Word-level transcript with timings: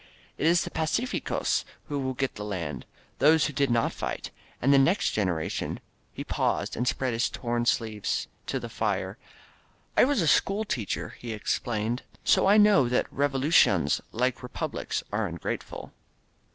It 0.35 0.47
is 0.47 0.63
the 0.63 0.71
pacificos 0.71 1.63
who 1.87 1.99
will 1.99 2.15
get 2.15 2.33
the 2.33 2.43
land— 2.43 2.87
those 3.19 3.45
who 3.45 3.53
did 3.53 3.69
not 3.69 3.93
fight. 3.93 4.31
And 4.59 4.73
the 4.73 4.79
next 4.79 5.11
generation...." 5.11 5.79
He 6.15 6.23
paused 6.23 6.75
and 6.75 6.87
spread 6.87 7.13
his 7.13 7.29
torn 7.29 7.67
sleeves 7.67 8.27
to 8.47 8.59
the 8.59 8.67
fire. 8.67 9.19
"I 9.95 10.05
was 10.05 10.19
a 10.23 10.27
school 10.27 10.65
teacher," 10.65 11.15
he 11.19 11.33
explained, 11.33 12.01
"so 12.23 12.47
I 12.47 12.57
know 12.57 12.89
that 12.89 13.13
Revolucions, 13.13 14.01
like 14.11 14.41
Republics, 14.41 15.03
are 15.11 15.27
ungrateful. 15.27 15.91